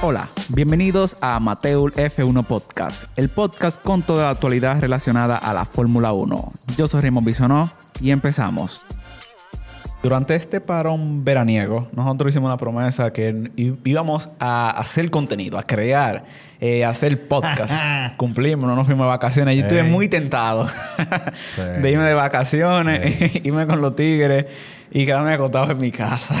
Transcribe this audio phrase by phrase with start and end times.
[0.00, 5.64] Hola, bienvenidos a Amateur F1 Podcast, el podcast con toda la actualidad relacionada a la
[5.64, 6.52] Fórmula 1.
[6.76, 7.68] Yo soy Raymond Bisonó
[8.00, 8.80] y empezamos.
[10.00, 16.24] Durante este parón veraniego, nosotros hicimos una promesa que íbamos a hacer contenido, a crear,
[16.60, 17.74] eh, a hacer podcast.
[18.16, 19.56] Cumplimos, no nos fuimos de vacaciones.
[19.56, 20.68] Yo estuve muy tentado
[21.82, 24.46] de irme de vacaciones, irme con los tigres
[24.92, 26.36] y quedarme acostado en mi casa.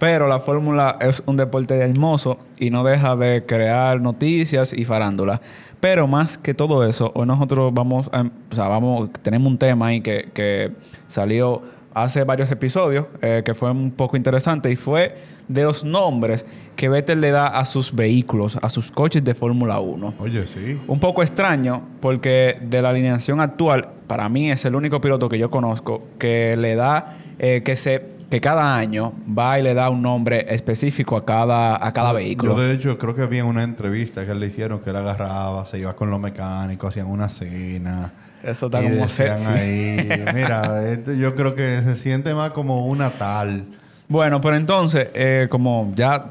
[0.00, 5.42] Pero la fórmula es un deporte hermoso y no deja de crear noticias y farándula.
[5.78, 9.88] Pero más que todo eso, hoy nosotros vamos a, o sea, vamos, tenemos un tema
[9.88, 10.72] ahí que, que
[11.06, 11.60] salió
[11.92, 15.18] hace varios episodios, eh, que fue un poco interesante, y fue
[15.48, 16.46] de los nombres
[16.76, 20.14] que Vettel le da a sus vehículos, a sus coches de Fórmula 1.
[20.18, 20.80] Oye, sí.
[20.86, 25.38] Un poco extraño, porque de la alineación actual, para mí es el único piloto que
[25.38, 29.90] yo conozco que le da, eh, que se que cada año va y le da
[29.90, 32.56] un nombre específico a cada, a cada vehículo.
[32.56, 35.80] Yo, de hecho, creo que había una entrevista que le hicieron que él agarraba, se
[35.80, 38.12] iba con los mecánicos, hacían una cena.
[38.42, 39.46] Eso está como sexy.
[39.46, 40.24] ahí.
[40.34, 43.64] Mira, este, yo creo que se siente más como una tal.
[44.08, 46.26] Bueno, pero entonces, eh, como ya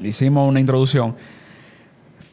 [0.00, 1.14] hicimos una introducción,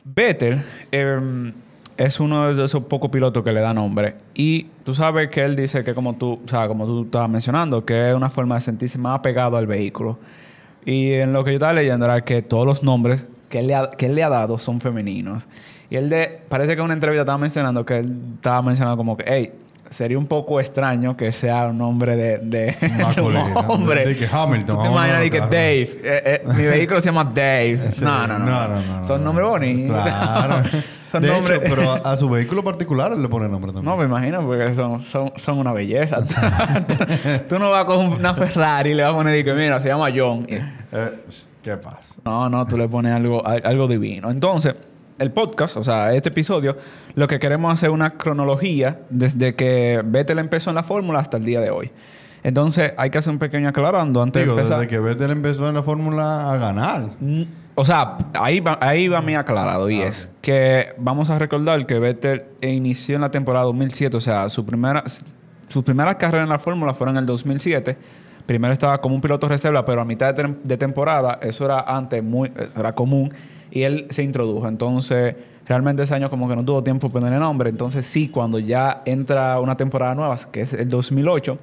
[0.04, 1.54] Vettel em,
[1.98, 4.16] es uno de esos pocos pilotos que le da nombre.
[4.34, 7.86] Y tú sabes que él dice que como tú, o sea, como tú estabas mencionando,
[7.86, 10.18] que es una forma de sentirse más apegado al vehículo.
[10.86, 13.76] Y en lo que yo estaba leyendo era que todos los nombres que él le
[13.76, 15.48] ha, que él le ha dado son femeninos.
[15.90, 19.16] Y él de, parece que en una entrevista estaba mencionando que él estaba mencionando como
[19.16, 19.52] que, hey,
[19.90, 22.76] sería un poco extraño que sea un nombre de, de,
[23.22, 23.36] un
[23.70, 24.06] hombre.
[24.06, 24.76] De, que Hamilton.
[24.76, 25.82] ¿Tú te imaginas que Dave?
[25.82, 27.80] Eh, eh, mi vehículo se llama Dave.
[28.02, 30.02] no, no, no, no, Son nombres bonitos.
[30.02, 30.64] Claro.
[31.22, 31.60] nombres...
[31.62, 33.86] pero a, su vehículo particular le pone nombre también.
[33.86, 36.22] No, me imagino, porque son, son, son una belleza.
[37.50, 40.10] tú no vas con una Ferrari y le vas a poner que mira, se llama
[40.16, 40.46] John.
[40.50, 41.24] Eh,
[41.62, 42.16] ¿Qué pasa?
[42.24, 44.30] No, no, tú le pones algo, algo divino.
[44.30, 44.76] Entonces
[45.18, 46.78] el podcast, o sea, este episodio,
[47.16, 51.46] lo que queremos hacer una cronología desde que Vettel empezó en la fórmula hasta el
[51.46, 51.92] día de hoy.
[52.44, 54.78] Entonces, hay que hacer un pequeño aclarando antes de empezar.
[54.78, 57.10] Desde que Vettel empezó en la fórmula a ganar.
[57.20, 57.44] Mm,
[57.76, 59.90] o sea, ahí va, ahí va mi aclarado.
[59.90, 64.16] Y ah, es que vamos a recordar que Vettel inició en la temporada 2007.
[64.16, 65.04] O sea, su primera,
[65.68, 67.98] sus primeras carreras en la fórmula fueron en el 2007.
[68.46, 72.24] Primero estaba como un piloto reserva, pero a mitad de, de temporada, eso era antes
[72.24, 73.34] muy, eso era común
[73.72, 74.68] y él se introdujo.
[74.68, 75.36] Entonces,
[75.66, 77.70] realmente ese año como que no tuvo tiempo para ponerle nombre.
[77.70, 81.58] Entonces, sí, cuando ya entra una temporada nueva, que es el 2008,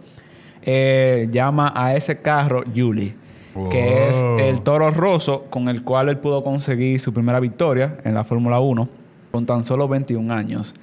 [0.63, 3.17] eh, llama a ese carro Julie.
[3.71, 8.15] Que es el toro roso con el cual él pudo conseguir su primera victoria en
[8.15, 8.89] la Fórmula 1
[9.31, 10.75] con tan solo 21 años.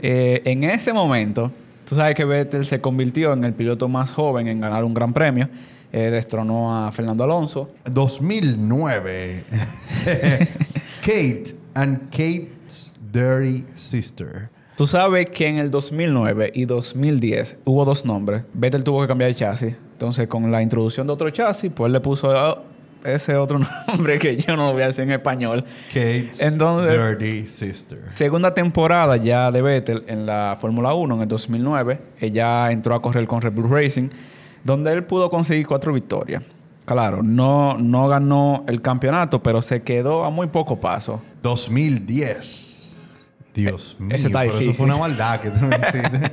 [0.00, 1.50] Eh, en ese momento,
[1.88, 5.12] tú sabes que Vettel se convirtió en el piloto más joven en ganar un gran
[5.12, 5.48] premio
[5.92, 7.70] eh, destronó a Fernando Alonso.
[7.84, 9.44] 2009.
[11.00, 14.50] Kate and Kate's Dirty Sister.
[14.76, 18.44] Tú sabes que en el 2009 y 2010 hubo dos nombres.
[18.54, 19.74] Vettel tuvo que cambiar de chasis.
[20.00, 22.62] Entonces, con la introducción de otro chasis, pues le puso oh,
[23.04, 25.62] ese otro nombre que yo no lo voy a decir en español.
[25.88, 28.04] Kate's Dirty Sister.
[28.08, 32.00] Segunda temporada ya de Vettel en la Fórmula 1 en el 2009.
[32.18, 34.08] Ella entró a correr con Red Bull Racing
[34.64, 36.44] donde él pudo conseguir cuatro victorias.
[36.86, 41.20] Claro, no, no ganó el campeonato, pero se quedó a muy poco paso.
[41.42, 43.20] 2010.
[43.54, 46.32] Dios eh, mío, eso fue una maldad que tú me hiciste.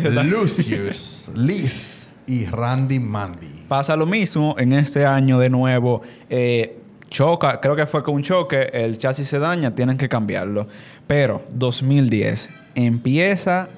[0.30, 1.93] Lucius, Liz
[2.26, 3.64] y Randy Mandy.
[3.68, 6.02] Pasa lo mismo en este año de nuevo.
[6.28, 10.66] Eh, choca, creo que fue con un choque, el chasis se daña, tienen que cambiarlo.
[11.06, 13.68] Pero 2010 empieza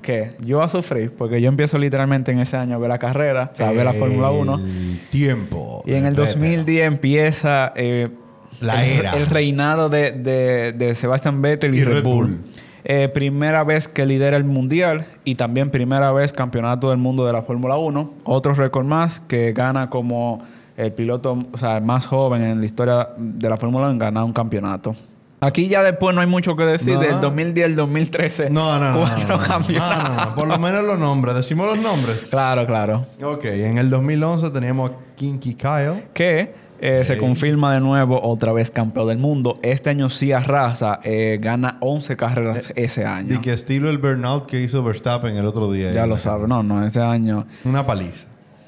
[0.00, 3.50] que yo a sufrir, porque yo empiezo literalmente en ese año a ver la carrera,
[3.52, 4.60] o sea, a ver la Fórmula 1.
[5.10, 5.82] tiempo.
[5.86, 8.10] Y en el 2010 empieza eh,
[8.60, 9.12] la el, era.
[9.14, 12.38] el reinado de, de, de, Sebastian Vettel y, Red, Bull.
[12.84, 17.32] Eh, primera vez que lidera el mundial y también primera vez campeonato del mundo de
[17.32, 18.12] la Fórmula 1.
[18.24, 20.42] Otro récord más que gana como
[20.76, 24.24] el piloto o sea, más joven en la historia de la Fórmula 1 en ganar
[24.24, 24.94] un campeonato.
[25.40, 26.98] Aquí ya después no hay mucho que decir.
[26.98, 28.50] Del 2010 al 2013.
[28.50, 29.00] No, no, no.
[29.00, 31.34] Cuatro no, Por lo menos los nombres.
[31.34, 32.28] Decimos los nombres.
[32.30, 33.04] Claro, claro.
[33.22, 33.44] Ok.
[33.44, 36.04] En el 2011 teníamos a Kinky Kyle.
[36.14, 39.58] Que eh, se confirma de nuevo otra vez campeón del mundo.
[39.62, 41.00] Este año sí arrasa.
[41.04, 43.34] Eh, gana 11 carreras eh, ese año.
[43.34, 45.92] Y que estilo el burnout que hizo Verstappen el otro día.
[45.92, 46.48] Ya lo sabe.
[46.48, 46.84] No, no.
[46.84, 47.46] Ese año...
[47.64, 48.26] Una paliza.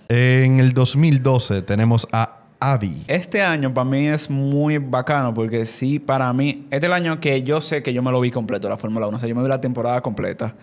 [0.09, 3.05] En el 2012 tenemos a Avi.
[3.09, 7.21] Este año para mí es muy bacano porque sí, para mí, este es el año
[7.21, 9.17] que yo sé que yo me lo vi completo, la Fórmula 1.
[9.17, 10.55] O sea, yo me vi la temporada completa.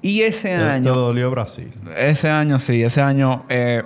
[0.00, 0.92] Y ese año...
[0.92, 1.72] Te dolió Brasil.
[1.96, 3.44] Ese año sí, ese año...
[3.48, 3.82] Eh,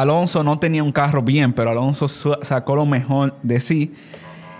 [0.00, 3.94] Alonso no tenía un carro bien, pero Alonso sacó lo mejor de sí.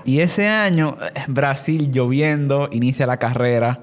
[0.05, 3.81] Y ese año, eh, Brasil lloviendo, inicia la carrera.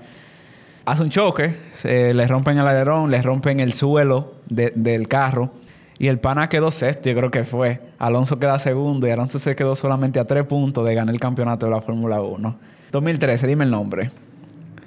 [0.86, 5.51] Hace un choque, se le rompen el alerón, le rompen el suelo de- del carro.
[6.00, 7.81] Y el pana quedó sexto, yo creo que fue.
[8.00, 11.65] Alonso queda segundo y Alonso se quedó solamente a tres puntos de ganar el campeonato
[11.68, 12.56] de la Fórmula 1.
[12.92, 14.09] 2013, dime el nombre.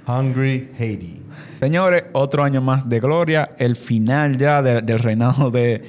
[0.07, 1.23] Hungry Haiti.
[1.61, 3.51] Señores, otro año más de gloria.
[3.59, 5.83] El final ya de- del reinado de,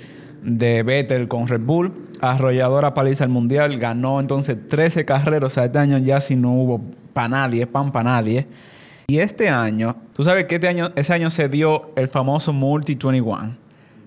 [0.46, 1.92] de Vettel con Red Bull.
[2.22, 3.78] Arrolladora paliza el mundial.
[3.80, 5.44] Ganó entonces 13 carreras.
[5.52, 6.82] O sea, este año ya si no hubo
[7.14, 8.48] para nadie, pan para nadie.
[9.08, 12.96] Y este año, tú sabes que este año, ese año se dio el famoso Multi
[12.96, 13.56] 21.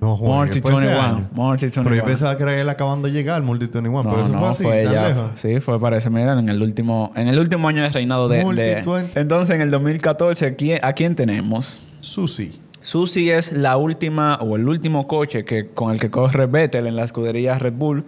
[0.00, 1.06] No, Juan, Multi fue ese 21.
[1.16, 1.28] año.
[1.32, 1.84] Multi 21.
[1.90, 4.32] Pero yo pensaba que era él acabando de llegar al Multi 21, No, pero eso
[4.32, 5.08] no, fue así, fue tan ya.
[5.08, 5.30] lejos.
[5.36, 8.62] Sí, fue parece, mira, en el último, en el último año de reinado de, Multi
[8.62, 9.20] de- 20.
[9.20, 11.78] Entonces, en el 2014, ¿a quién, ¿a quién tenemos?
[12.00, 12.60] Susi.
[12.88, 16.96] Susi es la última o el último coche que, con el que corre Vettel en
[16.96, 18.02] la escudería Red Bull.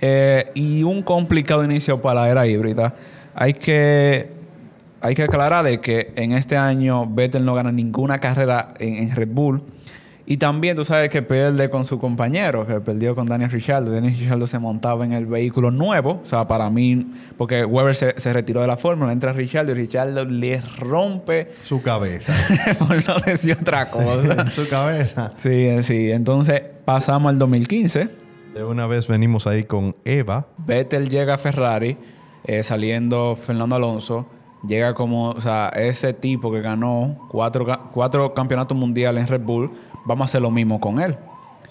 [0.00, 2.94] Eh, y un complicado inicio para la era híbrida.
[3.34, 4.30] Hay que,
[5.02, 9.14] hay que aclarar de que en este año Vettel no gana ninguna carrera en, en
[9.14, 9.62] Red Bull.
[10.28, 13.92] Y también tú sabes que pierde con su compañero, que perdió con Daniel Ricciardo.
[13.92, 16.20] Daniel Ricciardo se montaba en el vehículo nuevo.
[16.24, 17.06] O sea, para mí,
[17.38, 21.80] porque Weber se, se retiró de la fórmula, entra Ricciardo y Ricciardo le rompe, Su
[21.80, 22.34] cabeza.
[22.78, 24.50] por no decir otra cosa.
[24.50, 25.30] Su cabeza.
[25.38, 26.10] Sí, sí.
[26.10, 28.08] Entonces pasamos al 2015.
[28.52, 30.48] De una vez venimos ahí con Eva.
[30.56, 31.98] Vettel llega a Ferrari,
[32.44, 34.26] eh, saliendo Fernando Alonso.
[34.66, 39.70] Llega como, o sea, ese tipo que ganó cuatro, cuatro campeonatos mundiales en Red Bull.
[40.06, 41.16] Vamos a hacer lo mismo con él.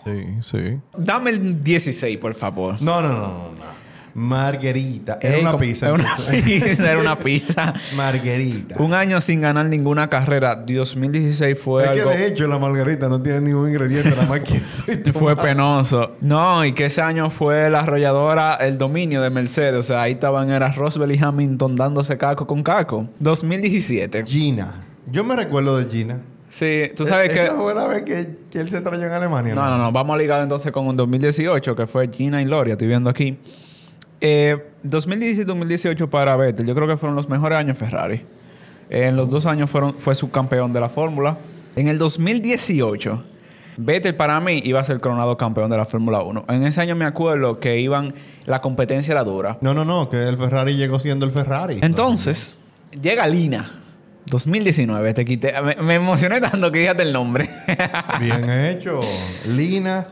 [0.05, 0.79] Sí, sí.
[0.97, 2.81] Dame el 16, por favor.
[2.81, 3.27] No, no, no, no.
[3.27, 3.85] no.
[4.15, 5.19] Margarita.
[5.21, 5.87] Era Ey, una pizza.
[5.87, 6.91] Era una pizza.
[6.91, 7.73] Era una pizza.
[7.95, 8.75] Margarita.
[8.79, 10.55] Un año sin ganar ninguna carrera.
[10.55, 12.11] 2016 fue es algo...
[12.11, 15.35] que de hecho la margarita no tiene ningún ingrediente, nada más que eso y Fue
[15.35, 16.15] penoso.
[16.21, 19.75] No, y que ese año fue la arrolladora, el dominio de Mercedes.
[19.75, 23.09] O sea, ahí estaban, era Roswell y Hamilton dándose caco con caco.
[23.19, 24.23] 2017.
[24.25, 24.85] Gina.
[25.11, 26.21] Yo me recuerdo de Gina.
[26.57, 27.43] Sí, tú sabes que...
[27.43, 29.53] Esa fue la vez que, que él se trayó en Alemania.
[29.53, 29.91] No, no, no.
[29.91, 32.73] Vamos a ligar entonces con un 2018, que fue Gina y Gloria.
[32.73, 33.37] Estoy viendo aquí.
[34.21, 36.65] Eh, 2017-2018 para Vettel.
[36.65, 38.25] Yo creo que fueron los mejores años Ferrari.
[38.89, 41.37] Eh, en los dos años fueron, fue subcampeón de la Fórmula.
[41.75, 43.21] En el 2018,
[43.75, 46.45] Vettel para mí iba a ser coronado campeón de la Fórmula 1.
[46.47, 48.13] En ese año me acuerdo que iban...
[48.45, 49.57] La competencia era dura.
[49.59, 51.79] No, no, no, que el Ferrari llegó siendo el Ferrari.
[51.81, 52.55] Entonces,
[53.01, 53.81] llega Lina.
[54.27, 55.13] 2019.
[55.13, 55.53] Te quité...
[55.61, 57.49] Me, me emocioné tanto que dígate el nombre.
[58.19, 58.99] Bien hecho.
[59.47, 60.05] Lina.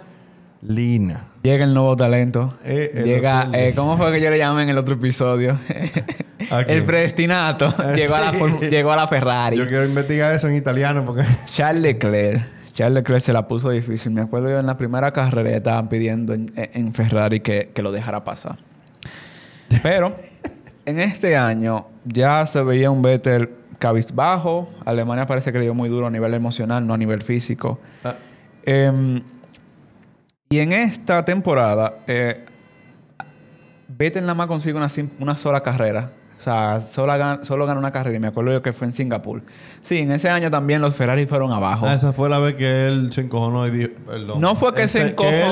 [0.62, 1.28] Lina.
[1.44, 2.58] Llega el nuevo talento.
[2.64, 5.58] Eh, el Llega, eh, ¿cómo fue que yo le llamé en el otro episodio?
[6.68, 7.74] El predestinato.
[7.96, 8.38] Llegó, a la sí.
[8.38, 9.58] Form- llegó a la Ferrari.
[9.58, 11.24] Yo quiero investigar eso en italiano porque.
[11.50, 12.44] Charles Leclerc.
[12.74, 14.12] Charles Leclerc se la puso difícil.
[14.12, 17.82] Me acuerdo yo en la primera carrera ya estaban pidiendo en, en Ferrari que, que
[17.82, 18.58] lo dejara pasar.
[19.82, 20.14] Pero
[20.86, 23.50] en este año ya se veía un Vettel
[23.84, 24.70] cabizbajo.
[24.86, 27.82] Alemania parece que le dio muy duro a nivel emocional, no a nivel físico.
[28.64, 29.22] Em,
[30.50, 32.46] y en esta temporada, eh,
[34.36, 34.80] más consigue
[35.20, 36.14] una sola carrera.
[36.44, 38.92] O sea, solo, gan- solo ganó una carrera y me acuerdo yo que fue en
[38.92, 39.42] Singapur.
[39.82, 41.86] Sí, en ese año también los Ferrari fueron abajo.
[41.88, 43.92] Ah, esa fue la vez que él se encojonó y dijo.
[44.06, 44.42] Perdón.
[44.42, 45.06] No fue que se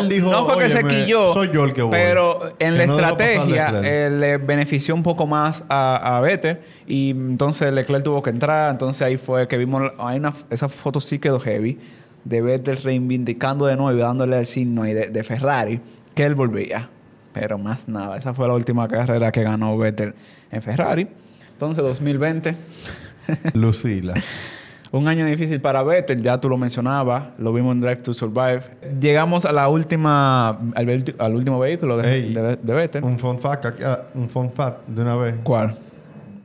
[0.09, 1.91] dijo, no fue que se "Óyeme, quilló, Soy yo el que voy.
[1.91, 6.59] pero en Que la no estrategia eh, le benefició un poco más a, a Vettel
[6.87, 10.99] y entonces Leclerc tuvo que entrar, entonces ahí fue que vimos, hay una, esa foto
[10.99, 11.79] sí quedó heavy,
[12.25, 15.79] de Vettel reivindicando de nuevo y dándole el signo de, de Ferrari,
[16.13, 16.89] que él volvía,
[17.33, 20.13] pero más nada, esa fue la última carrera que ganó Vettel
[20.51, 21.07] en Ferrari.
[21.53, 22.55] Entonces 2020...
[23.53, 24.15] Lucila.
[24.91, 28.61] Un año difícil para Vettel, ya tú lo mencionabas, lo vimos en Drive to Survive.
[28.99, 32.33] Llegamos a la última, al, al último vehículo de, Ey.
[32.33, 33.03] de, de Vettel.
[33.03, 35.35] un fun fact, ah, un fun fact de una vez.
[35.43, 35.75] ¿Cuál?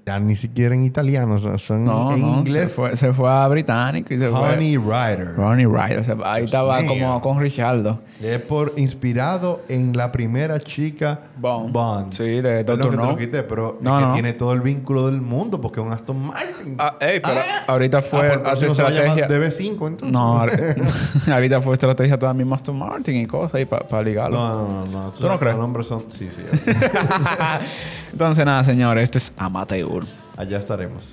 [0.09, 2.71] Ya ni siquiera en italiano, o sea, son No, en no, inglés.
[2.71, 5.09] Se fue, se fue a británico y se Honey fue.
[5.17, 5.35] Rider.
[5.35, 5.67] Ronnie.
[5.67, 6.91] O sea, ahí Dios estaba mío.
[6.91, 7.99] como con Richardo.
[8.23, 12.13] Es por inspirado en la primera chica Bond.
[12.13, 12.91] Sí, de Perdón Dr.
[12.93, 13.11] que te No.
[13.11, 14.15] lo quité, pero No, es que no.
[14.15, 16.77] tiene todo el vínculo del mundo porque es un Aston Martin.
[16.79, 17.65] Ah, ey, pero Ah.
[17.73, 19.27] ahorita fue Ah, se a llamar estrategia.
[19.27, 20.13] DB5 entonces.
[20.13, 20.53] No, ahor-
[21.33, 24.39] ahorita fue estrategia también Aston Martin y cosas ahí para ligarlo.
[24.39, 25.03] no, no, no.
[25.07, 25.11] no.
[25.11, 25.57] ¿Tú no crees?
[25.57, 26.05] Los nombres son...
[26.11, 26.43] Sí, sí.
[28.13, 30.05] Entonces, nada, señores, esto es Amateur.
[30.37, 31.13] Allá estaremos.